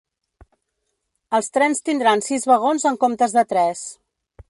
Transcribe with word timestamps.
Els 1.39 1.53
trens 1.57 1.85
tindran 1.91 2.25
sis 2.31 2.51
vagons 2.55 2.89
en 2.93 3.01
comptes 3.07 3.41
de 3.41 3.49
tres. 3.55 3.89